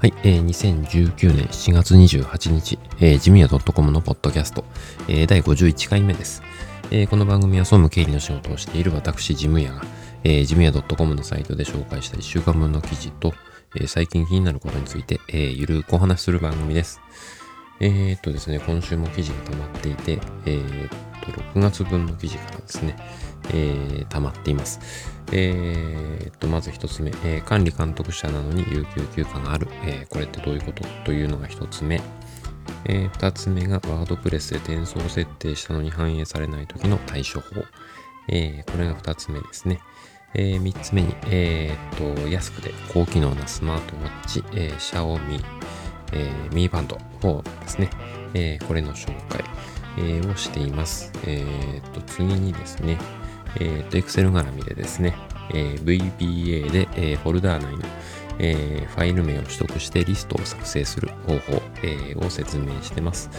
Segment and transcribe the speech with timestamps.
[0.00, 4.64] はい、えー、2019年7月28日、えー、ジムヤ .com のポッドキャスト、
[5.08, 6.40] えー、第51回目です、
[6.92, 7.08] えー。
[7.08, 9.82] この番組は総務経理の仕事をしている私、ジムヤが、
[10.22, 13.34] えー、ジムヤ .com のサイトで紹介した1週間分の記事と、
[13.74, 17.00] えー、最近気になることについて、えー、ゆるくお話しする番組です。
[17.80, 20.90] えー、っとですね、今週も記事が溜まっていて、えー、っ
[21.22, 22.96] と、6月分の記事からですね、
[23.52, 24.80] えー、溜まっています。
[25.32, 29.68] えー、っと、まず一つ目、えー、管理監督者なのに有給休暇がある。
[29.84, 30.84] え、これってどういうこと？
[31.04, 32.00] というのが一つ目。
[32.86, 37.64] え、二つ目がワードプレスで転送設定したのに反映されない時の対処法。
[38.28, 39.80] え、これが二つ目ですね。
[40.34, 45.40] えー、三つ目に、えー、っと、安くて高機能なスマートウォッチ、えー、シャオミ、
[46.12, 47.90] えー、ミーバンド4ですね。
[48.34, 49.42] えー、これの紹介、
[49.96, 51.10] えー、をしています。
[51.24, 52.98] えー、っと、次にですね、
[53.56, 55.14] えっ、ー、と、Excel 絡みでですね、
[55.50, 57.82] えー、VBA で、えー、フォルダー内の、
[58.38, 63.30] えー、ファイル名を取得してリストを作成する方法、えー、を説明してます。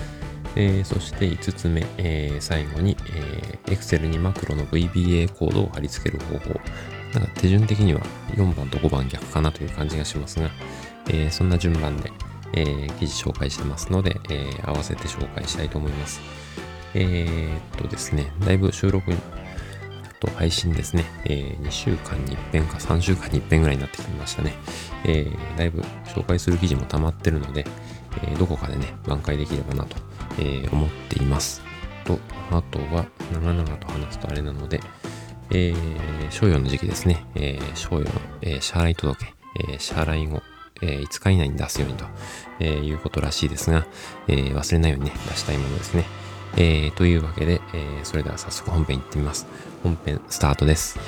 [0.56, 6.60] えー、そして5つ目、えー、最後に、えー、Excel にマクロの VBA コードを貼り付ける方法。
[7.14, 8.02] なんか手順的には
[8.34, 10.50] 4番と5番逆かなという感じがしますが、
[11.08, 12.12] えー、そんな順番で、
[12.54, 16.20] えー、記事紹介してますので、えー、合わせて紹介したいと思います。
[16.94, 19.12] えー、っとですね、だいぶ収録
[20.20, 24.54] と配信ですね、えー、2週間に1遍か3週間に1遍ぐらいになってきましたね。
[25.06, 27.66] えー、だいぶ紹介する記事も溜まってるので、
[28.24, 29.96] えー、どこかでね、挽回できればなと、
[30.40, 31.62] え、思っています。
[32.06, 32.20] と、
[32.52, 34.82] あとは、長々と話すとあれなので、
[35.52, 39.34] えー、賞与の時期ですね、えー、賞与の、えー、支払い届け、
[39.72, 40.42] えー、支払い後、
[40.82, 42.06] えー、5日以内に出すようにと、
[42.60, 43.86] えー、いうことらしいですが、
[44.28, 46.06] えー、忘れないようにね、出したいものですね。
[46.58, 49.48] えー、というわけで、えー、それでは早速本編行ってみます。
[49.84, 51.00] 本編スタートです。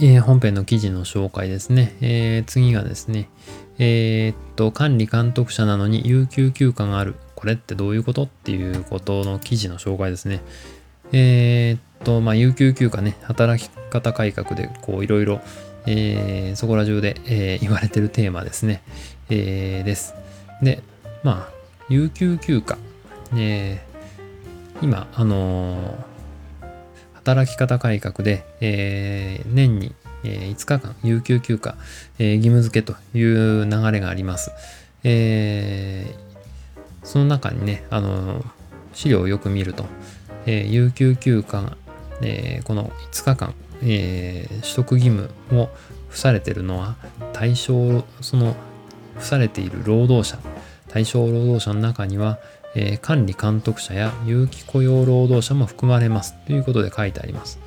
[0.00, 1.96] えー、本編の記事の紹介ですね。
[2.00, 3.28] えー、次がですね、
[3.78, 7.16] えー、っと、管理監督者なのに有給休暇がある。
[7.34, 10.40] これってどういうことっていうことの記事の紹介ですね。
[11.10, 15.40] え、っと、まあ、有給休暇ね、働き方改革で、こう、いろいろ、
[15.86, 18.82] え、そこら中で、え、言われてるテーマですね。
[19.30, 20.14] え、です。
[20.62, 20.80] で、
[21.24, 21.52] まあ、
[21.88, 22.78] 有給休暇。
[23.36, 23.84] え、
[24.80, 25.96] 今、あの
[27.28, 29.94] 働き方改革で、えー、年に、
[30.24, 31.76] え、5日間有給休暇、
[32.18, 34.50] えー、義務付けという流れがあります。
[35.04, 38.42] えー、その中にね、あの
[38.94, 39.84] 資料をよく見ると、
[40.46, 41.76] えー、有給休暇、
[42.22, 45.68] えー、この5日間、えー、取得義務を
[46.08, 46.96] 付されているのは
[47.34, 48.56] 対象、その
[49.16, 50.38] 付されている労働者、
[50.88, 52.38] 対象労働者の中には、
[52.74, 57.58] えー、管理監督者や有期雇用労働者も含まれますということで書いてあります。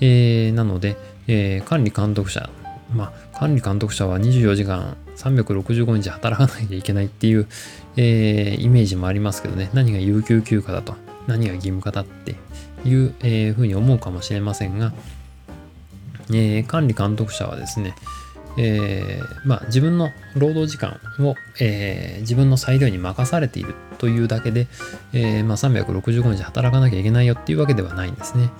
[0.00, 0.96] えー、なので、
[1.28, 2.50] えー、管理監督者、
[2.94, 7.46] まあ、管理監督者は24時間365日働かなきゃいけないっていう、
[7.96, 10.94] え、イメージもありますけどね、何が有給休暇だと、
[11.26, 12.34] 何が義務化だって
[12.84, 14.92] いう、えー、ふうに思うかもしれませんが、
[16.32, 17.94] え、管理監督者はですね、
[18.58, 24.66] えー、まあ、自分の労働時間を、えー、自分の裁量に任されているというだけで、
[25.12, 28.50] えー、まあ、365日働かなきゃいけないよっていうわけではないんですね。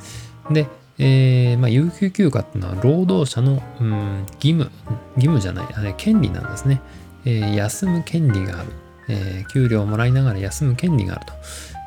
[0.51, 0.67] で、
[0.99, 4.71] えまあ、有給休暇っていうのは労働者の、うん、義務、
[5.17, 6.81] 義務じゃない、あれ権利なんですね。
[7.25, 8.69] え休む権利がある、
[9.09, 11.33] え給料をもらいながら休む権利があると、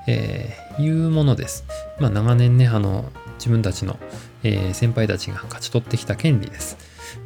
[0.08, 1.66] えいうものです。
[2.00, 4.00] まあ、長年ね、あの自分たちの、
[4.44, 6.78] え先輩たちが勝ち取ってきた権利です。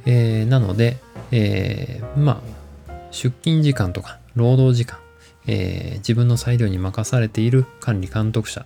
[0.05, 0.97] えー、なので、
[1.31, 2.41] えー、ま
[2.87, 4.99] あ、出勤時間とか労働時間、
[5.47, 8.66] えー、自分の裁量に任されている管理監督者、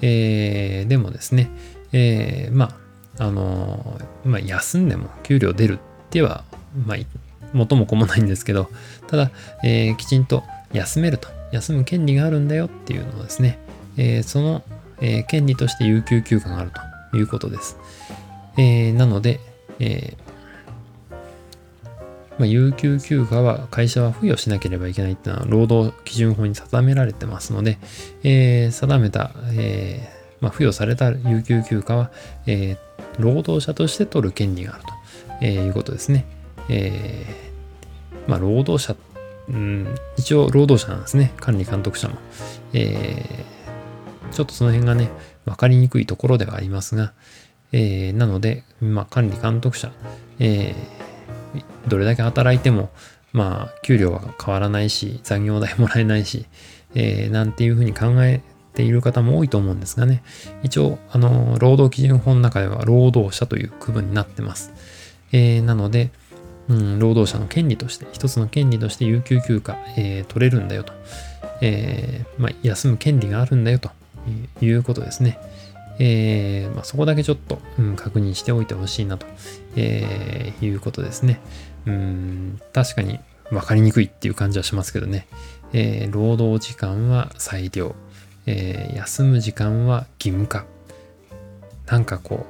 [0.00, 1.50] えー、でもですね、
[1.92, 2.76] えー、ま
[3.18, 5.78] あ、あのまあ、休んでも給料出るっ
[6.10, 6.44] ては、
[6.86, 6.98] まあ、
[7.52, 8.70] 元も子もないんですけど、
[9.08, 9.30] ただ、
[9.62, 13.58] えー、きちんと休めると、休む権利があるんだよっていうのをですね、
[13.96, 14.62] えー、その、
[15.00, 16.70] えー、権利として有給休暇がある
[17.10, 17.76] ということです。
[18.56, 19.40] えー、なので、
[19.78, 20.29] えー
[22.40, 27.76] まあ、有給休暇は会社は付与しなければいけないっていうのは労働基準法に定められてますので、
[28.22, 32.10] えー、定めた、えーまあ、付与された有給休暇は、
[32.46, 34.92] えー、労働者として取る権利があると、
[35.42, 36.24] え、いうことですね。
[36.70, 37.26] え、
[38.26, 38.96] まあ、労働者、
[39.50, 41.34] うん、一応労働者なんですね。
[41.36, 42.14] 管理監督者も。
[42.72, 43.44] え
[44.32, 45.10] ちょっとその辺がね、
[45.44, 47.12] 分かりにくいところではありますが、
[47.72, 49.92] えー、なので、まあ、管理監督者、
[50.38, 51.09] えー、
[51.88, 52.90] どれだけ働いても、
[53.32, 56.46] まあ、給料は変わらないし、残業代もらえないし、
[56.94, 58.40] えー、なんていうふうに考え
[58.74, 60.22] ている方も多いと思うんですがね、
[60.62, 64.72] 一応、あの、労働基準法の中では労働者という区分になってます。
[65.32, 66.10] えー、なので、
[66.68, 70.92] うん、労働者の権利として、一つの権利として有給休暇、えー、取れるんだよと、
[71.60, 73.90] えー、まあ、休む権利があるんだよと
[74.60, 75.38] いうことですね。
[76.02, 79.26] えーまあ、そこだけちょっと、うん、確認しておいてほしいなと、
[79.76, 81.40] えー、いうことですね。
[81.86, 83.20] うん、確かに
[83.50, 85.26] 分かりにくいっていう感じはしますけどね。
[85.74, 87.94] えー、労働時間は裁量、
[88.46, 90.64] え、休む時間は義務化。
[91.86, 92.46] なんかこ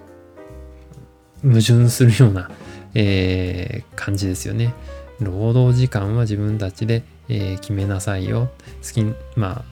[1.43, 2.51] う、矛盾するような、
[2.95, 4.75] え、感じですよね。
[5.19, 8.49] 労働時間は自分たちで、え、決めなさいよ。
[8.83, 9.05] 好き、
[9.35, 9.70] まあ、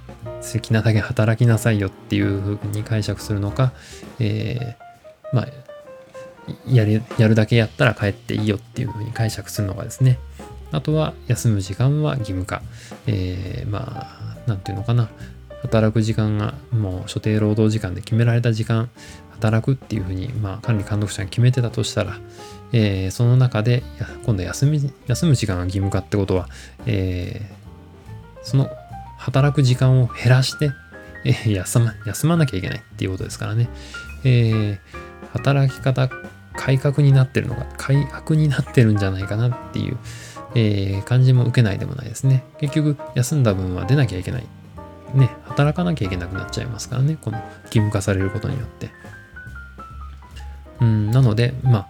[0.53, 3.73] 好きなだけ働きなさいよっていうふうに解釈するのか、
[4.19, 5.49] えー、まあ、
[6.67, 10.19] やる、やるだけやったら帰っていいよっていうふうに解釈するのがですね。
[10.71, 12.63] あとは、休む時間は義務化。
[13.07, 15.09] えー、まあ、なんていうのかな。
[15.63, 18.91] 働く時間がもう所定労働時間で決められた時間
[19.31, 22.19] 働くっていうふうに、まあ、管理監督者が決めてたとしたら、
[22.73, 23.83] えー、その中で
[24.25, 26.49] 今度休み休む時間が義務化ってことは、
[26.87, 28.71] えー、その
[29.19, 30.71] 働く時間を減らして、
[31.25, 33.69] えー、休ま休まなきゃいけないっていうことですからね、
[34.25, 34.81] え
[35.33, 36.09] 働き方
[36.55, 39.99] 改革になってるのが改悪になってるんじゃないかなっていう、
[40.55, 42.45] え感じも受けないでもないですね。
[42.59, 44.47] 結局休んだ分は出なきゃいけない。
[45.15, 47.17] ね働かなきゃいけなくなっちゃいますからね。
[47.21, 48.91] この義務化されることによって。
[50.81, 51.89] うん、なので、まあ、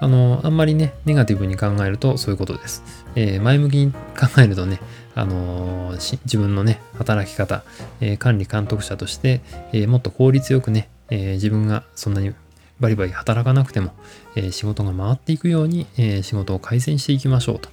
[0.00, 2.82] あの、あんまりね、ネガティブに考えるとそういうことです。
[3.14, 3.98] えー、前向きに考
[4.38, 4.80] えるとね、
[5.18, 7.64] あのー、自分のね、働き方、
[8.00, 9.40] えー、管理監督者として、
[9.72, 12.32] えもっと効率よくね、え自分がそんなに
[12.78, 13.92] バリバリ働かなくても、
[14.36, 17.68] え仕事が回っていくように、え仕事を改善していきましょうと、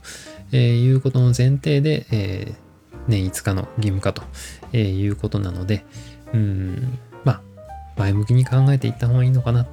[0.54, 2.56] えいうことの前提で、え
[3.08, 4.24] 年5日の義務化と、
[4.74, 5.86] えいうことなので、
[6.34, 7.42] うん、まあ、
[7.96, 9.68] 前向きに考えていった方がいいのかな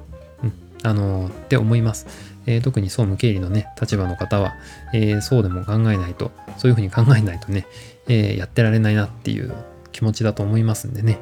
[0.83, 2.07] あのって思います。
[2.45, 4.53] えー、特に総務経理のね、立場の方は、
[4.93, 7.65] えー、そうでも考えないと、そういうふうに考えないとね、
[8.07, 9.53] えー、やってられないなっていう
[9.91, 11.19] 気持ちだと思いますんでね。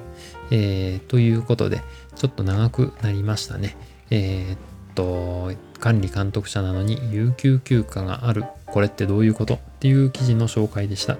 [0.49, 1.81] えということで、
[2.15, 3.77] ちょっと長くなりましたね。
[4.09, 8.43] えっと、管理監督者なのに有給休暇がある。
[8.65, 9.55] これってどういうこと？
[9.55, 11.17] っていう記事の紹介でした。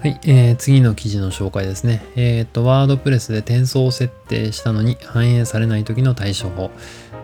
[0.00, 2.04] はい、えー、次の記事の紹介ですね。
[2.14, 6.70] えっ、と、ワードプレスで転送を設定したのに反映されない時の対処法。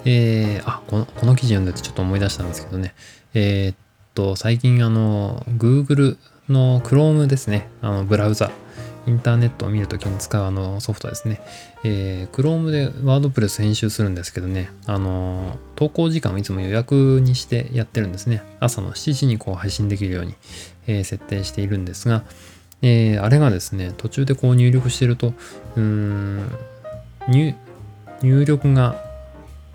[0.05, 2.93] えー、あこの、この記事読んでてちょっと思い出したんですけどね。
[3.32, 3.76] えー、っ
[4.15, 6.17] と、最近あの、Google
[6.49, 7.69] の Chrome ですね。
[7.81, 8.50] あの、ブラウザ。
[9.06, 11.41] インターネットを見るときに使うあのソフトですね。
[11.85, 18.43] えー、Chrome で WordPress 編集するんですけどね、あの、投稿時間をいつも予約にしてやってるんですね。
[18.59, 20.35] 朝の7時にこう配信できるように、
[20.87, 22.25] えー、設定しているんですが、
[22.82, 25.35] えー、あれがですね、途中でこう入力してると、
[25.76, 26.50] うーん、
[27.29, 27.55] 入
[28.44, 28.97] 力が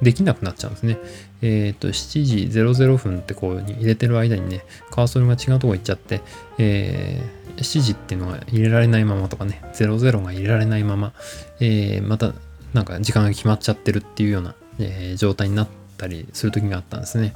[0.02, 0.98] できなくなっちゃうんですね。
[1.42, 6.22] えっ、ー、と、7時00分ってこう入れてる間にね、カーソルが違うとこ行っちゃって、
[6.58, 11.14] えー、7時っていうのが入れられないままとかね、00が入れられないまま、
[11.60, 12.34] えー、また
[12.74, 17.34] なんか時間が決まっちゃってるっていうような、えー、状態になったりする時があったんですね。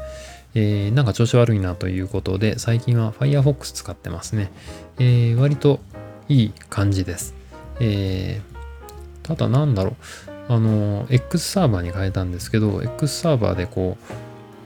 [0.56, 4.52] えー、なんか調子悪いなということで、最近は Firefox 使ってますね。
[5.00, 5.80] えー、割と
[6.30, 7.34] いい感じです。
[7.80, 9.94] えー、ただなんだろう。
[10.50, 14.14] あの、X サーバーに変えたんですけど、X サーバーでこう、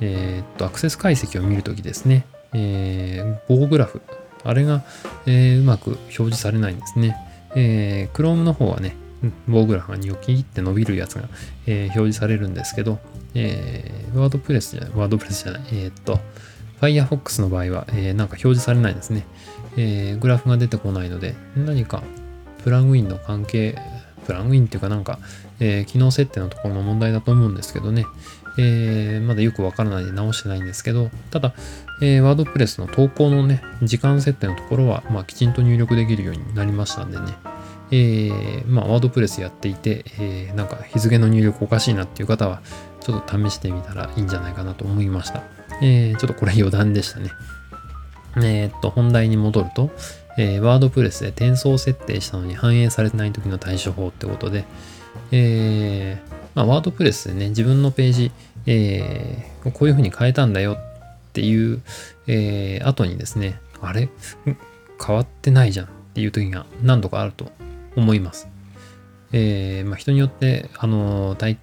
[0.02, 4.02] えー、っと、アクセス解析を見るときですね、えー、棒グラフ、
[4.44, 4.84] あれが、
[5.26, 7.16] えー、うまく表示されないんですね。
[7.56, 8.96] えー、Chrome の方はね、
[9.48, 11.28] 棒グラフがニョキって伸びるやつが、
[11.66, 13.00] えー、表示されるんですけど、
[13.34, 16.20] えー、ワードプレスじゃない、ワードプレスじゃない、えー、っと、
[16.82, 19.26] Firefox の場合は、えー、なんか表示されないですね。
[19.78, 22.04] えー、グラフが出てこないので、何か
[22.64, 23.78] プラグインの関係
[24.28, 25.20] プラグインっていうかなんか、
[25.62, 28.06] えー、機能設定のところの問題だと思うんですけどね、
[28.60, 31.54] えー、まだよくわからないで直してないんですけど、ただ、
[32.02, 37.26] えー、ワードプレスの投稿のね、時間設定のところは、まあ、きちんと入力できるようになりましたんでね、
[37.92, 42.62] えー、まあ、ワードプレスやっていて、えー、なんか日付の入力おかしいなっていう方は、
[43.00, 45.44] ちょっと試してみたらいいんじゃないかなと思いました。
[45.82, 47.32] えー、ちょっとこれ余談でしたね。
[48.38, 49.90] えー、っと、本題に戻ると、
[50.38, 54.66] えー、ワードプレスで転送設定したのに反映されてない時の対処法ってことで、
[55.32, 58.32] えー、まあ、ワードプレスでね、自分のページ、
[58.66, 61.82] えー、こういう風に変えたんだよっていう、
[62.28, 64.10] えー、後にですね、あれ？
[65.06, 67.52] 変わってないじゃんっていう時が何度かあると
[67.98, 68.48] 思います。
[69.34, 71.58] えーまあ、人によって、あの体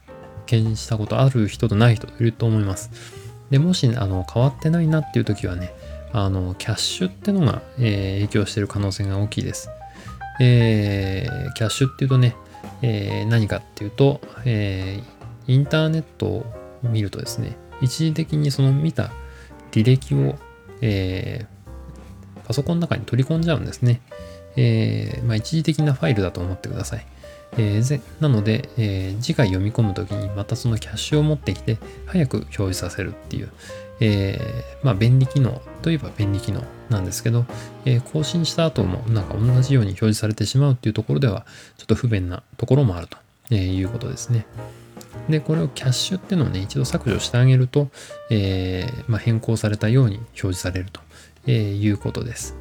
[0.47, 2.91] 験したことある人とない人いると思います。
[3.50, 5.73] でもしあの変わってないなっていう時はね、
[6.12, 9.71] あのキャッシュってのが、えー影響してる可能性が大きいです。
[10.41, 12.37] えーキャッシュっていうとね、
[12.83, 15.14] えー何かっていうと、えー
[15.47, 16.47] インターネットを
[16.83, 19.11] 見るとですね、一時的にその見た
[19.73, 20.37] 履歴を、
[20.81, 21.55] えー
[22.47, 24.03] パソコンの中に取り込んじゃうんですね。
[24.56, 27.06] えーまあ、一時的なファイルだと思ってください。
[27.56, 33.50] えーなので、えー次回読み込むときにまたそのキャッシュを持ってきて早く表示させるっていう、
[34.00, 37.44] えーまあ、便利機能といえば便利機能なんですけど、
[37.84, 41.46] え更新した後もなんか同じように表示されてしまうっていうところでは
[41.78, 43.18] ちょっと不便なところもあると
[43.50, 44.46] えいうことですね。
[45.28, 47.88] で、これをキャッシュっていうのをね、一度削除してあげると、
[48.30, 51.00] えまあ、変更されたように表示されると、
[51.46, 52.56] えいうことです。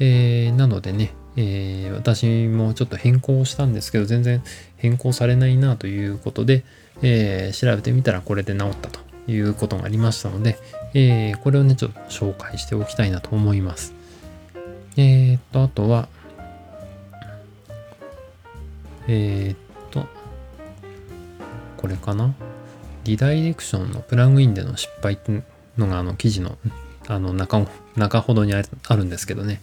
[0.00, 4.42] えなのでね、えー私もちょっと変更したんですけど、全然
[4.76, 6.64] 変更されないなということで、
[7.02, 8.98] えー調べてみたらこれで治ったと
[9.30, 10.58] いうことがありましたので、
[10.94, 13.94] えーこれをね、ちょっと紹介しておきたいなと思います。
[14.96, 16.08] えーっと、あとは、
[19.06, 19.56] えーっ
[19.90, 20.06] と、
[21.76, 22.34] これかな？
[23.04, 25.44] リダイレクションのプラグインでの失敗っていう
[25.78, 26.58] のがあの記事の
[27.06, 27.66] あの中
[27.96, 28.62] 中ほどにあ
[28.96, 29.62] るんですけどね。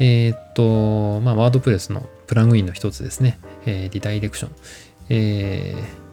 [0.00, 3.38] えーっと、まあ、ワードプレスのプラグインの一つですね。
[3.66, 4.52] えーリダイレクション。
[5.10, 6.04] えー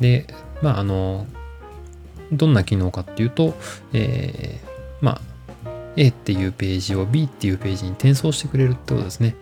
[0.00, 0.26] で、
[0.62, 1.26] まあ、あの、
[2.32, 3.54] どんな機能かっていうと、
[3.92, 5.20] えーま
[5.64, 9.34] あ、A っていうページを B っていうページに転送してくれるってことですね。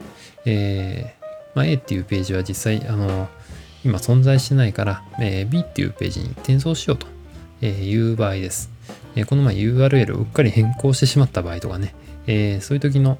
[0.45, 3.29] えーまあ、A っていうページは実際、あの、
[3.85, 7.07] 今存在してないから、えー B っていうページに転送しようと
[7.67, 8.71] いう場合です。
[9.15, 11.95] えーこの前 URL をうっかり変更してしまった場合とかね、
[12.27, 13.19] えーそういう時の、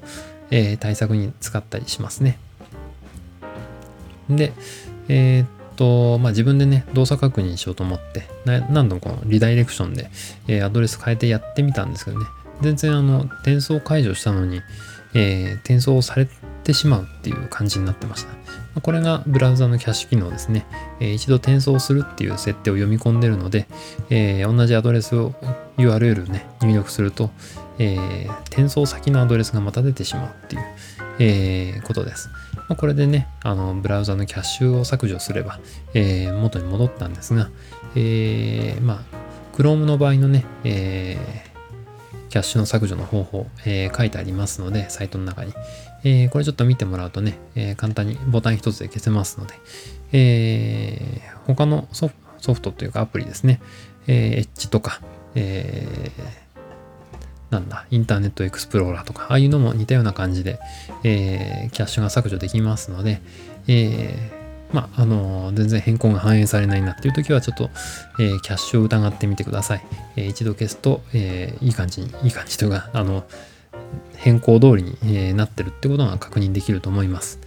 [0.51, 2.37] えー対策に使ったりしますね。
[4.29, 4.53] で、
[5.07, 5.47] えーっ
[5.77, 10.09] と、まあ、自分でね、動作確認しようと思って、何度もこのリダイレクションで、
[10.47, 12.25] えアドレス変えてやってみたんですけどね、
[12.61, 14.61] 全然あの、転送解除したのに、
[15.13, 16.27] え転送され
[16.63, 18.81] てしまうっていう感じになってました。
[18.81, 20.65] これがブラウザのキャッシュ機能ですね。
[20.99, 23.67] えー一度転送するっていう設定を読み込んでるので、
[24.09, 25.33] え同じアドレスを
[25.77, 27.29] URL をね、入力すると、
[27.79, 30.61] えー転送先のアドレスがまた出てしまうっていう、
[31.19, 32.29] えーことです。
[32.55, 35.59] まあこれでね、あの、ブラウザのキャッシュを削除すれば、
[35.93, 37.49] えー元に戻ったんですが、
[37.95, 41.47] えーまあ、Chrome の場合のね、えー
[42.29, 45.53] キャッシュの削除の方法、えー書いてありますので、サイトの中に。
[46.03, 49.53] えーこれちょっと見てもらうとね、えー簡単にボタン一つで消せますので、
[50.13, 53.61] えー他のソフソフトというかアプリですね、
[54.07, 55.01] えー、Edge とか、
[55.35, 56.46] えー
[57.49, 60.59] なんだ、インターネットエクスプローラーとか、ああいうのも似たような感じで、
[61.03, 63.21] えーキャッシュが削除できますので、
[63.67, 67.69] えーまあ、あの全然変更が反映されないなっていう時はちょっと、
[68.19, 69.85] えーキャッシュを疑ってみてください。
[70.17, 73.23] えー一度消すと、えーいい感じに、いい感じというか、あの、
[74.15, 77.39] 変更通りに、えーなってるってことが確認できると思います。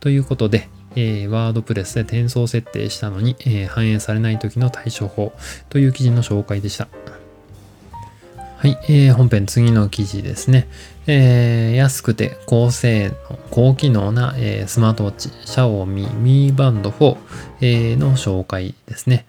[0.00, 5.32] ということで、えー、ワードプレスで転送設定したのに、えー反映されない時の対処法
[5.68, 6.88] という記事の紹介でした。
[8.56, 10.68] はい、えー本編次の記事ですね。
[11.06, 17.16] えー安くて高性能、高機能な、えースマートウォッチ、Xiaomi Mi Band 4、
[17.60, 19.26] えーの紹介ですね。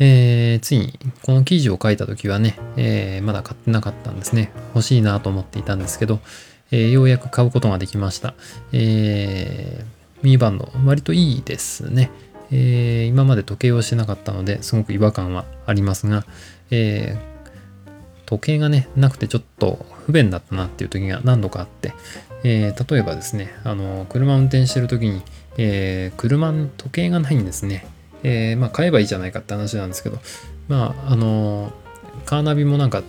[0.00, 4.50] えーついにこの記事を書いた時はね、えーまだ買ってなかったんですね。
[4.74, 6.18] 欲しいなと思っていたんですけど、
[6.72, 8.34] えーようやく買うことができました。
[8.72, 12.10] えー、ミーバンド、割といいですね。
[12.50, 16.24] えー今まで時計をしてなかったのですごく違和感はありますが、
[16.72, 17.31] えー
[18.32, 21.92] 時計がね、なくてちょっと不便だったなっていう時が何度かあって、
[22.44, 25.20] えー例えばですね、あの、車運転してる時に、
[25.58, 27.86] えー車に時計がないんですね。
[28.22, 30.18] えーまあ、買えばいいじゃないかって話なんですけど、
[30.68, 31.72] まあ、あの、
[32.24, 33.02] カーナビもなんか、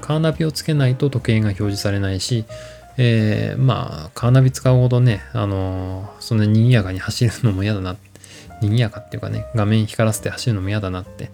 [0.00, 2.46] カーナビをつけないと時計が表示されないし、
[2.96, 7.96] えーまあ、カーナビ使うほどね、あのそんなに賑やかに走るのも嫌だな、
[8.62, 11.30] 賑やかっていうかね、画面光らせて走るのも嫌だなって、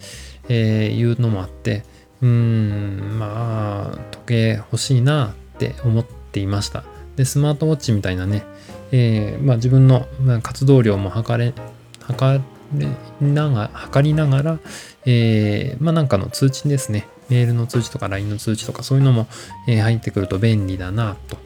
[0.49, 1.85] えーいうのもあって、
[2.27, 6.85] うーん、まあ、時計欲しいなって思っていました。
[7.15, 8.45] で、スマートウォッチみたいなね、
[8.91, 10.07] えーまあ、自分の
[10.43, 11.55] 活動量も測れ、
[12.01, 12.41] 測
[12.77, 12.89] れ
[13.21, 14.59] なが測りながら、
[15.07, 19.29] えーまあ、なんかの通知ですね、メールの通知とか LINE の通知とかそういうのも、
[19.69, 21.39] え入ってくると便利だなと、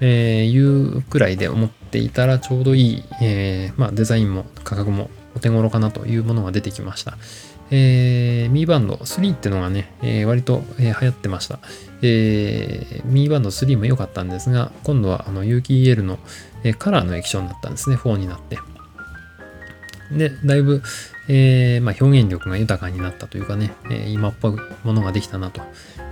[0.00, 7.16] えいうくらいで思っていたらちょうどいい、えーまあ、デザインも価格もお手頃かなというものが出てきました。
[7.70, 11.58] えー、ミーバンド3ってのがね、えー割と、えー流行ってました。
[12.02, 16.18] えー、ミーバンド3も良かったんですが、今度はあの有機 EL の、
[16.64, 18.58] えーカラーの液晶になったんですね、4になって。
[20.12, 20.82] で、だいぶ、
[21.28, 25.60] えーまあ、表現力が豊かになったというかね、えー今っぽいものができたなと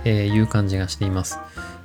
[0.07, 1.39] いう感じがしています。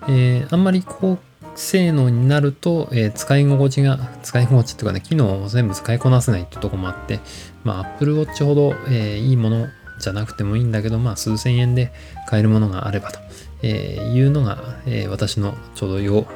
[0.09, 1.19] えーあんまり高
[1.55, 7.21] 性能になると、えー使い心地が、使い心地というかね、機能を全部使いこなせないってとこもあって、
[7.63, 9.69] まあ、Apple Watch ほど、えーいいもの
[10.01, 11.93] じゃなくてもいいんだけど、まあ、数千円で
[12.27, 13.21] 買えるものがあればと、
[13.63, 16.27] えーいうのが、えー私のちょうど要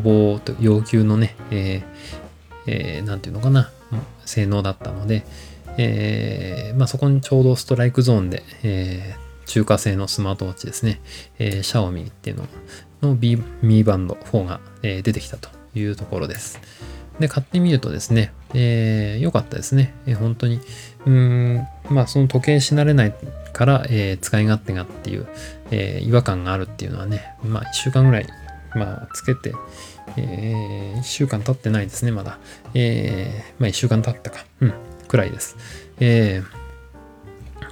[0.00, 3.70] 望と要求のね、えーえーなんていうのかな、
[4.24, 5.24] 性能だったので、
[5.76, 11.00] えーまあ、そこにちょうどストライクゾーンで、えー中華製のスマートウォッチですね、
[11.38, 12.46] えー、シャオミっていうの
[13.00, 16.60] の B ミーバンド4が、え出てきたというところです。
[17.18, 19.94] で、買ってみるとですね、えー良かったですね。
[20.06, 20.60] えー本当に、
[21.06, 23.14] うーん、まあ、その時計し慣れない
[23.52, 25.26] から、えー使い勝手がっていう、
[25.70, 28.26] えー違和感があるっていうのはね、まあ、1週間ぐらい、
[28.74, 29.52] まあ、つけて、
[30.16, 32.38] え1週間経ってないですね、まだ。
[32.74, 34.74] えまあ、1週間経ったか、うん、
[35.08, 35.56] くらいです。
[36.00, 36.42] え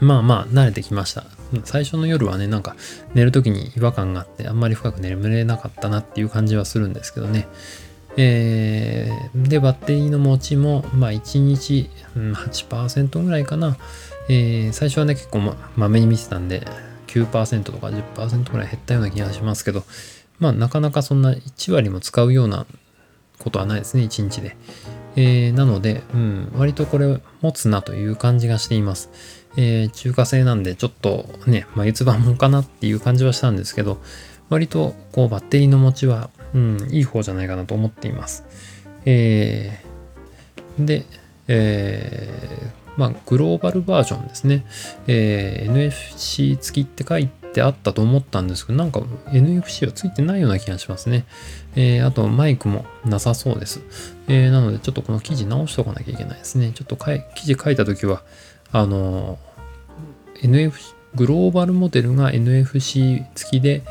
[0.01, 1.25] まあまあ、慣れてきました。
[1.65, 2.77] 最初の夜はね、なんか
[3.15, 7.49] 寝るときに違和感があって、あんまり深く眠れなかったなっていう感じはするんですけどね。
[8.17, 13.77] えーで、バッテリーの持ちも、まあ1日、うん8%ぐらいかな。
[14.29, 16.67] えー最初はね、結構ま、まめに見てたんで、
[17.07, 19.85] 9%とか10%ぐらい減ったような気がしますけど、
[20.39, 22.67] まあなかなかそんな1割も使うような
[23.39, 24.57] ことはないですね、1日で。
[25.17, 29.11] えーなので、うん、割とこれ持つなという感じがしています。
[29.57, 34.01] えー中華製なんでちょっとね、眉唾もんかなっていう感じはしたんですけど、
[34.49, 38.45] 割とこうバッテリーの持ちは、うん、いい方じゃないかなと思っています。
[39.05, 41.07] えーで、
[41.49, 44.67] えーまあ、グローバルバージョンですね。
[45.07, 51.25] えー NFC 付きって書いてあったと思ったんですけど、なんか NFC は付いてないような気がしますね。
[51.75, 53.81] えーあとマイクもなさそうです。
[54.29, 56.73] えーなのでちょっとこの記事直しておかなきゃいけないですね。
[56.73, 58.23] ちょっとかい記事書いたときは、
[58.73, 59.39] あの
[60.43, 63.83] NFC、グローバルモデルが NFC 付きで、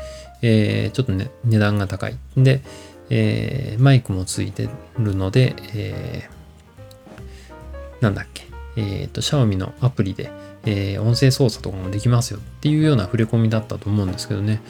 [0.42, 2.16] えーちょっとね、値段が高い。
[2.36, 2.62] で、
[3.10, 10.30] えーマイクもついてるので、えーなんだっけ、えっ、と、シャオミのアプリで、
[10.64, 14.60] えー音声操作とかもできますよっていうような触れ込みだったと思うんですけどね、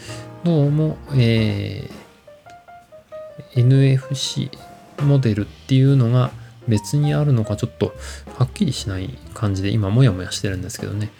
[0.45, 2.07] どうも、えー
[3.55, 4.51] NFC
[5.03, 6.31] モデルっていうのが
[6.69, 7.95] 別にあるのかちょっと
[8.39, 11.11] はっきりしない感じで今もやもやしてるんですけどね。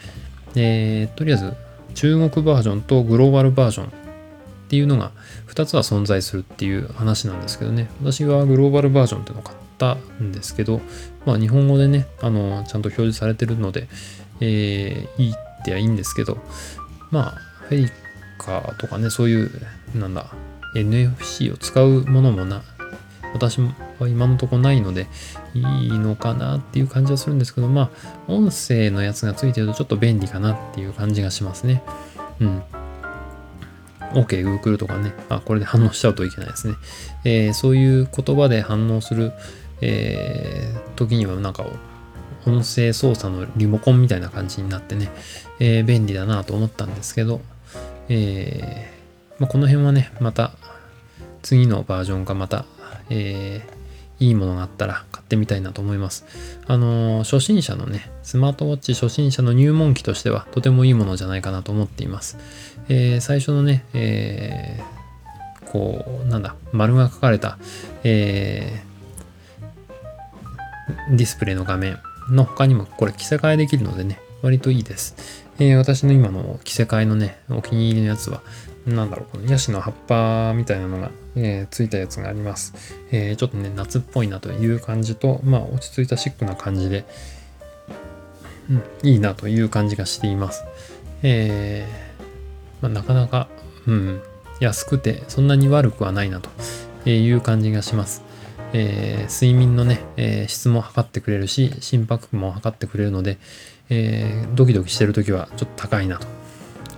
[0.57, 1.53] えーとりあえず
[1.93, 3.89] 中国バージョンとグローバルバージョンっ
[4.69, 5.11] ていうのが
[5.47, 7.89] 2つは存在するっていう話なんですけどね。
[8.01, 10.81] 私はグローバルバージョンっていうのを買ったんですけど、
[11.25, 13.87] まあ日本語でね、あの、ちゃんと表示されてるので、
[14.41, 16.37] えーいいってはいいんですけど、
[17.11, 17.31] まあ、
[17.67, 17.91] フェイ
[18.37, 19.49] カーとかね、そういう、
[19.95, 20.27] なんだ、
[20.75, 22.61] NFC を使うものもな、
[23.33, 25.07] 私は今のとこないので、
[25.53, 27.89] いいのかなっていう感じはするんですけど、ま
[28.27, 31.83] あ、音声のやつがついてるとちょっと便利かなっていう感じがしますね。
[32.39, 32.63] うん。
[34.13, 36.75] OK、Google とかね、あ、これで反応しちゃうといけないですね。
[37.25, 39.33] えーそういう言葉で反応する、
[39.81, 41.65] えー時にはなんか、
[42.45, 45.11] 音声操作のリモコンみたいな感じになってね、
[45.59, 47.41] えー便利だなと思ったんですけど、
[48.09, 50.53] えーまあ、この辺はね、また
[51.41, 52.65] 次のバージョンがまた、
[53.09, 53.77] えー
[54.19, 56.25] いいものがあったらってみたいなと思います。
[56.65, 62.37] あのー初心者のね、スマートウォッチ初心者の入門機としてはとてもいいものじゃないかなと思っています。
[62.87, 67.57] えー最初のね、えーこう、なんだ、丸が書かれた、
[68.05, 68.81] え
[71.11, 75.45] ディスプレイの画面の他にもこれ着せ替えできるのでね、割といいです。
[75.59, 78.41] えー私の今の着せ替えのね、お気に入りのやつは、
[78.87, 82.73] なんだろう、このヤシの葉っぱみたいなのが、えーついたやつがあります。
[83.11, 87.05] えーちょっとね、夏っぽいなという感じと、まあ、落ち着いたシックな感じで、
[88.69, 90.63] うん、いいなという感じがしています。
[91.21, 93.49] えーまあ、なかなか、
[93.87, 94.21] うん、
[94.61, 96.49] 安くてそんなに悪くはないなと
[97.09, 98.23] いう感じがします。
[98.73, 103.37] えー睡眠のね、えー質も測ってくれるし、心拍も測ってくれるので、
[103.89, 106.36] えードキドキしてるときはちょっと高いなと。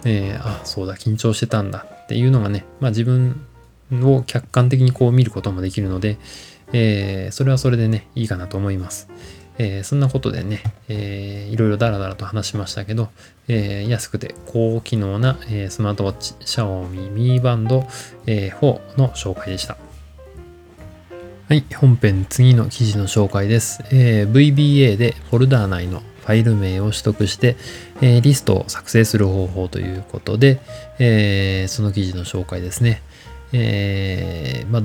[0.05, 3.45] えーあ、そうだ、緊張してたんだっていうのがね、まあ自分
[3.91, 6.17] を客観的にこう見ることもできるので、
[6.71, 9.09] えーそれはそれでね、いいかなと思います。
[9.57, 13.09] えーそんなことでね、えーいろいろダラダラと話しましたけど、
[13.47, 17.85] えー安くて高機能な、えースマートウォッチ、シャオミミーバンド、
[18.25, 19.77] えー4の紹介でした。
[21.49, 23.83] はい、本編次の記事の紹介です。
[23.91, 27.55] えー VBA でフォルダー内のファイル名を取得して、
[28.01, 30.59] えーリストを作成する方法ということで、
[30.99, 33.01] えーその記事の紹介ですね。
[33.51, 34.83] えーまあ、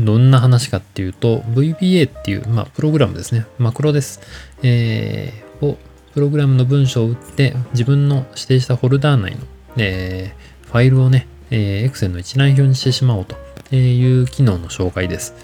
[0.00, 3.46] どんな話かっていうと、VBA っていう、まあ、プログラムですね。
[3.56, 4.20] マクロです。
[4.64, 5.78] えーを
[6.12, 9.38] プログラムの文章を打って自分の指定したフォルダー内の、
[9.76, 13.36] えーファイルをね、えー Excel の一覧表にしてしまおうと
[13.76, 15.34] いう機能の紹介です。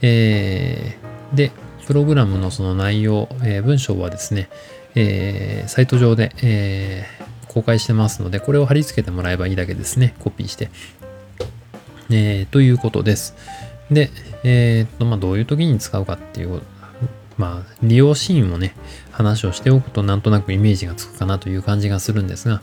[0.00, 1.52] えーで、
[1.86, 4.48] プログラムのその内容、えー文章はですね、
[4.96, 10.14] えーサイト上で、えー公開してますので、これを貼り付けてもらえばいいだけですね。
[10.20, 10.68] コピーして。
[12.10, 13.34] えーということです。
[13.90, 14.10] で、
[14.44, 16.60] えっと、まあ、どういう時に使うかっていう、
[17.38, 18.74] まあ、利用シーンをね、
[19.10, 22.60] 話をしておくとなんとなくイメージがつくかなという感じがするんですが、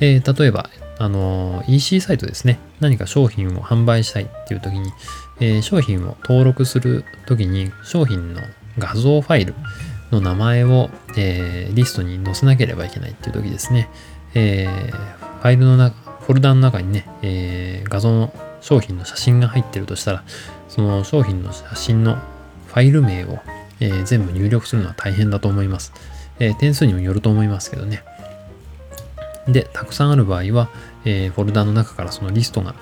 [0.00, 0.68] え例えば、
[0.98, 2.58] あの EC サイトですね。
[2.80, 4.92] 何か商品を販売したいっていう時に、
[5.40, 8.42] え商品を登録する時に商品の
[8.78, 9.54] 画像ファイル
[10.14, 13.88] の名前を、えーリストに載せなければいけないっていう時ですね。
[14.34, 14.90] えー
[15.42, 20.24] ファイルの中、フォルダの中にね、えー画像の商品の写真が入ってるとしたら、
[20.68, 22.16] その商品の写真の
[22.68, 23.38] ファイル名を、
[23.80, 25.92] えー全部入力するのは大変だと思います。
[26.38, 28.02] えー点数にもよると思いますけどね。
[29.48, 30.70] で、たくさんある場合は、
[31.04, 32.74] えーフォルダの中からそのリストが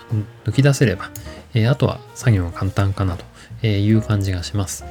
[0.45, 1.11] 抜き出せれば、
[1.55, 3.25] えーあとは作業が簡単かなと
[3.63, 4.85] えーいう感じがします。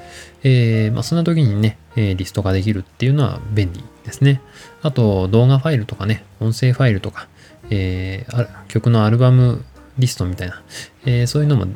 [0.43, 4.41] えーまあ、そんな時にね、えーリストができるっていうのは便利ですね。
[4.81, 7.27] あと、動画ファイルとかね、音声ファイルとか、
[7.69, 9.63] えー曲のアルバム
[9.97, 10.61] リストみたいな、
[11.05, 11.67] えーそういうのも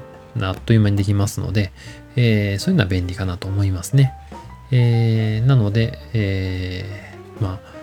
[0.42, 1.72] あっという間にできますので、
[2.16, 4.14] えーそういうのは便利かなと思いますね。
[4.72, 7.76] えーなので、えーまあ、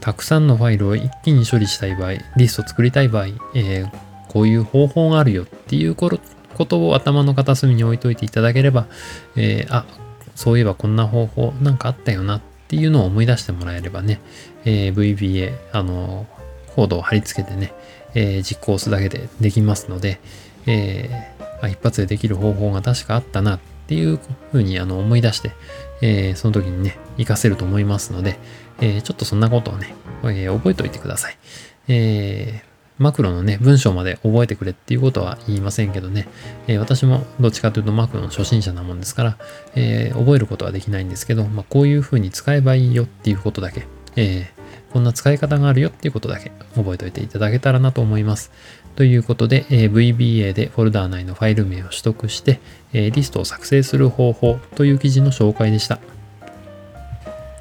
[0.00, 3.90] たくさんのファイルを一気に処理したい場合、リスト作りたい場合、えー
[4.28, 6.18] こういう方法があるよっていうこと
[6.54, 8.86] ことを頭の片隅に置いといていただければ、
[9.36, 9.84] えーあ、
[10.34, 14.20] そういえばこんな方法なんかあったよなっていうのを思い出してもらえればね、
[14.64, 16.26] えー VBA、あの、
[16.74, 17.72] コードを貼り付けてね、
[18.14, 20.20] えー実行するだけでできますので、
[20.66, 24.18] えーあ一発でできる方法が確かあったなっていう
[24.50, 25.52] ふうにあの思い出して、
[26.02, 28.38] えーその時にね、活かせると思いますので、
[28.80, 31.38] えーちょっとそんなことをね、えー覚えておいてください。
[31.88, 36.28] えーマクロのね、文章まで覚えてくれっていうことは言いませんけどね、
[36.68, 39.38] えー私もどっちかというとマクロの初心者なもんですから、
[39.74, 44.54] えー覚えることはできないんですけど、まあ、こういうふうに使えばいいよっていうことだけ、えー
[44.92, 48.52] こんな使い方があるよっていうことだけ覚えておいていただけたらなと思います。
[48.94, 52.60] ということで、えー VBA でフォルダー内のファイル名を取得して、
[52.92, 55.98] えーリストを作成する方法という記事の紹介でした。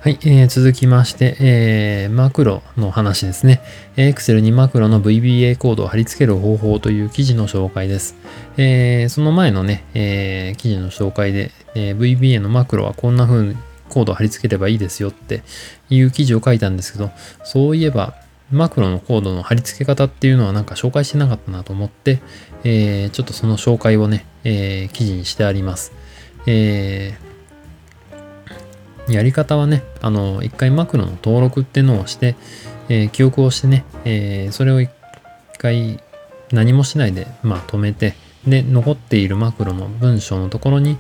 [0.04, 3.62] はい、えー続きまして、えーマクロの話ですね。
[3.96, 8.18] え Excel にマクロの VBA コードを貼り付ける方法という記事の紹介です。
[8.58, 13.56] えーその前のね、えー記事の紹介で、えー VBA のマクロはこんな風に
[13.88, 15.42] コードを貼り付ければいいですよって
[15.89, 17.10] いう記事を書いたんですけど、
[17.46, 18.13] そういえば
[18.52, 22.20] マクロのコードの貼り付け方っていうのはなんか紹介してなかったなと思って、
[22.66, 25.94] えーちょっとその紹介をね、えー記事にしてあります。
[26.46, 27.33] えー
[29.10, 32.36] やり方はね、あの、一回マクロの登録っていうのをして、
[32.89, 34.89] えー記憶をしてね、えーそれを一
[35.58, 36.00] 回
[36.52, 38.16] 何もしないで、まあ止めて、
[38.48, 40.98] で、残っているマクロの文章のところに、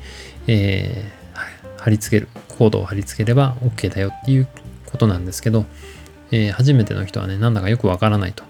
[0.47, 1.23] えー
[1.83, 4.47] 貼り付ける、コードを貼り付ければ OK だよっていう
[4.85, 5.65] ことなんですけど、
[6.31, 8.43] えー初めての人はね、なんだかよくわからないと、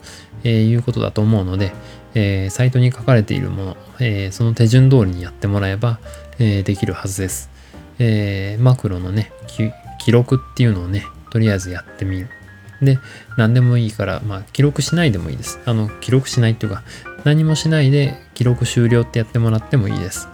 [0.43, 1.73] えーいうことだと思うので、
[2.15, 5.99] えーサイトに書かれているもの、えその手順通りにやってもらえば、
[6.39, 7.52] えできるはずです。
[7.99, 9.31] えーマクロのね、
[9.99, 12.29] 記録っていうのをね、とりあえずやってみる。
[12.81, 12.99] で、
[13.37, 15.59] 何でもいいから、まあ、記録しないでもいいです。
[15.65, 16.83] あの、記録しないっていうか、
[17.23, 20.27] 何もしないで記録終了ってやってもらってもいいです。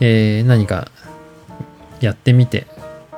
[0.00, 0.88] えー何か
[2.00, 2.66] やってみて、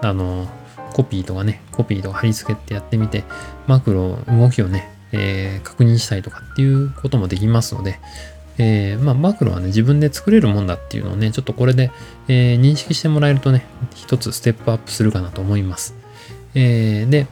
[0.02, 0.48] あの、
[0.92, 3.24] コピーとかね、コピーとか貼り付けてやってみて、
[3.66, 7.98] マクロ、動きをね、えー確認したりとかっていうこともできますので、
[8.58, 11.90] えーまあ、マクロはね、自分で作れるもんだっていうのをね、ちょっとこれで、
[12.28, 13.64] えー認識してもらえるとね、
[13.94, 15.94] 一つステップアップするかなと思います。
[16.54, 17.26] えーで、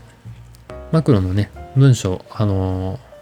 [0.90, 3.12] マクロのね、文章、あのー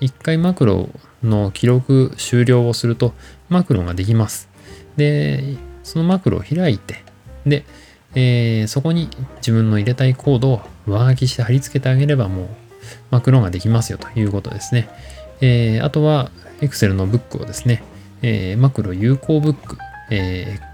[0.00, 0.90] 一回マクロ
[1.24, 3.14] の記録終了をすると、
[3.48, 4.48] マクロができます。
[4.96, 7.02] で、そのマクロを開いて、
[7.44, 7.64] で、
[8.14, 9.08] えそこに
[9.38, 12.48] 自分の入れたいコードを上書きして貼り付けてあげればもう
[13.10, 14.88] マクロができますよということですね。
[15.40, 17.82] えーあとは Excel のブックをですね、
[18.22, 19.76] えーマクロ有効ブック、
[20.10, 20.68] えー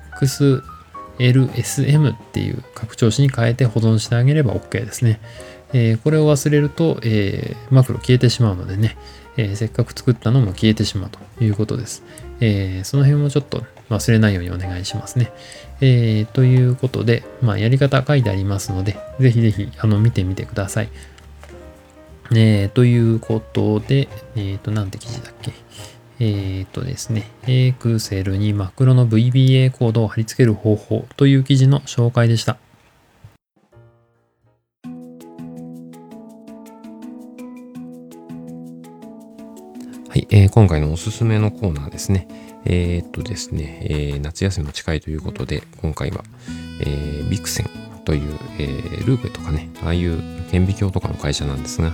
[1.18, 5.20] XLSM っていう拡張子に変えて保存してあげれば OK ですね。
[5.73, 8.97] えーこれを忘れると、えーマクロ消えてしまうのでね、
[9.37, 12.03] えーせっかく作ったのも消えてしまうということです。
[12.40, 15.33] えその辺もちょっと忘れないようにお願いしますね。
[15.81, 20.88] えということで、まあ、やり方書いてありますので、ぜひぜひあの見てみてください。
[22.33, 25.53] えー、ということで、えっ、ー、と、なんて記事だっけ？
[26.21, 32.57] えっ、ー、とですね、エクセルにマクロの VBA コードを貼り付ける方法という記事の紹介でした。
[40.09, 42.29] はい、えー、今回のおすすめのコーナーですね。
[42.65, 46.23] えー、っとですね、えー、夏休みも近いということで、今回は、
[46.81, 47.71] えー、ビクセン
[48.05, 51.93] という、えー、ルーペとかね、ああいう顕微鏡とかの会社なんですが、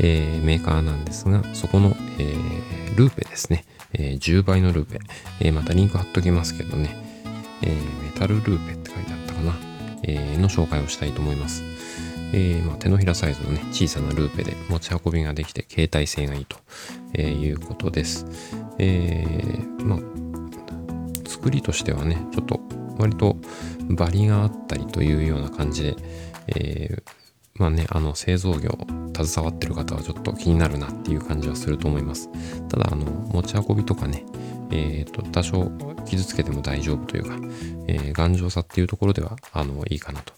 [0.00, 4.98] えー、メーカーなんですが、そこの、えー、ルーペですね、え、10倍のルーペ、
[5.40, 6.96] え、またリンク貼っときますけどね、
[7.62, 9.54] えー、メタルルーペって書いてあったかな、
[10.02, 11.62] えー、の紹介をしたいと思います。
[12.36, 16.56] えーまあ、手のひらサイズのね、小さなルーペで持ち運びができて携帯性がいいと、
[17.14, 18.26] え、いうことです。
[18.78, 22.60] えー、まあ、作りとしてはね、ちょっと
[22.98, 23.36] 割と
[23.90, 25.96] バリがあったりというような感じで、
[26.48, 27.02] えー、
[27.56, 28.76] まあね、あの製造業
[29.16, 32.28] 携わってる方はちょっと気になるなっていう感じはすると思います。
[32.68, 34.24] ただ、あの、持ち運びとかね、
[34.70, 35.70] え、ー、と、多少
[36.06, 37.36] 傷つけても大丈夫というか、
[37.86, 40.32] えー、頑丈さっていうところでは、あの、いいかなと。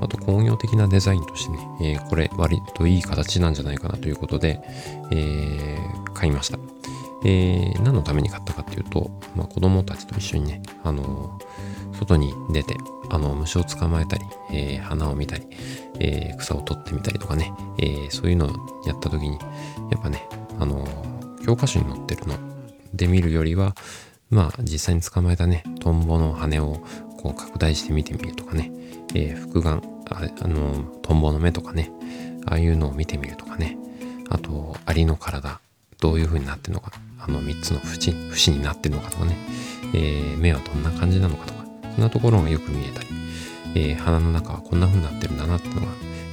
[0.00, 4.60] あと工業的なデザインとしてね、えー、これ割といい形なんじゃないかなということで、
[5.12, 6.58] えー、買いました。
[7.24, 11.38] えー、何のために買ったかっていうと、まあ、子供たちと一緒にね、あの
[12.04, 12.76] 外に出て、
[13.10, 15.46] あの、虫を捕まえたり、え花を見たり、
[15.98, 18.48] え草を取ってみたりとかね、えそういうのを
[18.86, 19.38] やった時に、
[19.90, 20.86] やっぱね、あの
[21.44, 22.36] 教科書に載ってるの
[22.94, 23.74] で見るよりは、
[24.30, 26.82] まあ実際に捕まえたね、トンボの羽を
[27.22, 28.72] こう拡大して見てみるとかね、
[29.14, 31.90] えー、複眼あ、あの、トンボの目とかね、
[32.46, 33.76] ああいうのを見てみるとかね、
[34.28, 35.60] あと、アリの体、
[36.00, 39.36] どういう風になってるのか、あの3つの節、節になってるのかとかね、
[39.94, 41.61] えー、目はどんな感じなのかとか、
[41.94, 43.08] そんなところがよく見えたり、
[43.74, 45.88] えー、鼻の中はこんな風になってるんだなっていうのが、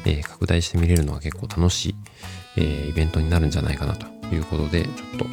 [0.06, 1.96] えー、拡大して見れるのは結構楽しい、
[2.58, 5.26] えー、イベントになるんじゃないかなということで、ちょっと、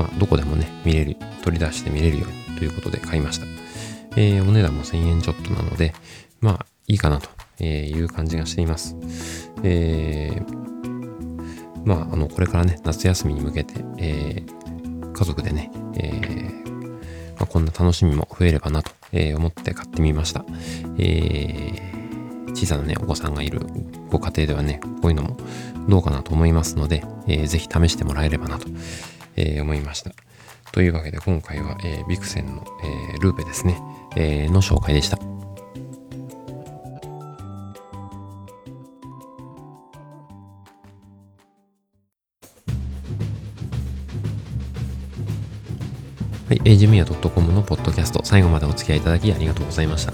[0.00, 3.46] まあ、どこでもね、見れる、取り出して見れるようにということで買いました。
[4.16, 5.94] えー、お値段も1000円ちょっとなので、
[6.40, 8.96] まあ、いいかなという感じがしています。
[9.62, 16.66] えー、まあ、あの、これからね、夏休みに向けて、えー、家族でね、えー
[17.36, 20.44] まあ、こんな楽しみも増えればなと、えー、思って買ってみました。
[20.98, 23.60] えー、小さなね、お子さんがいる
[24.10, 25.36] ご家庭ではね、こういうのも
[25.88, 28.68] どうかなと思いますので、えー、ぜひ試してもらえればなと、
[29.36, 30.12] えー、思いました。
[30.72, 32.64] というわけで今回は、えー、ビクセンの、
[33.12, 33.80] えー、ルーペですね、
[34.16, 35.18] えー、の紹介でした。
[46.66, 50.12] はい、え、ジムヤ .com のポッドキャスト、最後までお付き合いいただきありがとうございました。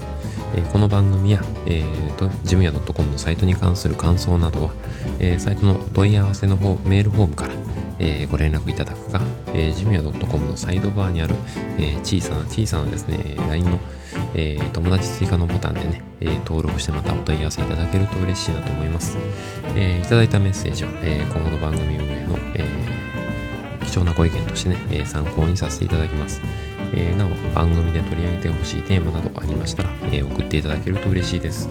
[0.55, 4.73] えー、この番組や、えーと、ジムヤ .com のサイトに関する感想などは、
[5.17, 7.55] えー、サイトの問い合わせの方、メールフォームから、
[7.97, 11.33] えー、ご連絡いただくか、えー、ジムヤ .com のサイドバーにある、
[11.79, 13.79] えー、小さな小さなですね、LINE の、
[14.35, 19.17] えー、友達追加のボタンでね、えー、登録してまたお問い合わせいただけると嬉しいなと思います。
[19.75, 22.22] えー、いただいたメッセージを、えー、今後の番組運営、
[23.99, 26.41] 貴なご意見としてね、え、参考にさせていただきます。
[26.95, 31.69] え、なお、番組で取り上げてほしいテーマなどありましたら、え、送っていただけると嬉しいです。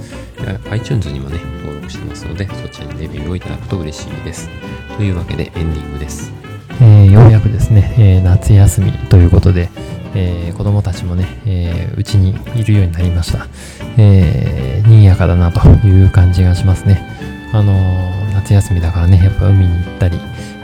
[0.70, 4.48] iTunes にもね、登録してますので、そちらにレビューをいただくと嬉しいです。
[4.96, 6.32] というわけで、エンディングです。
[6.80, 9.68] えー、ようやくですね、えー、夏休みということで、
[10.14, 13.46] えー、子供たちもね、えうちにいるようになりました。
[13.96, 17.00] えー、賑やかだなという感じがしますね。
[17.52, 17.72] あの
[18.34, 20.18] 夏休みだからね、やっぱ海に行ったり、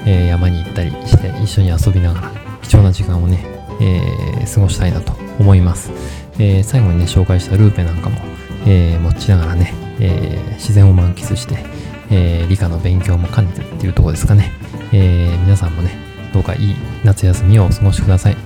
[0.06, 2.32] えー、山に行ったりして一緒に遊びながら
[2.62, 3.44] 貴重な時間をね、
[3.80, 5.90] えー、過ごしたいなと思います、
[6.34, 8.18] えー、最後にね紹介したルーペなんかも、
[8.66, 11.64] え持ちながらね、え自然を満喫して、
[12.10, 14.50] え理科の勉強も兼ねてっていうとこですかね、
[14.92, 15.96] え皆さんもね
[16.32, 18.36] どうかいい夏休みをお過ごしください、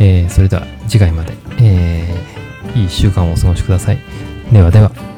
[0.00, 2.38] えそれでは次回まで、え
[2.74, 3.98] いい1週間をお過ごしください。
[4.52, 5.17] ではでは。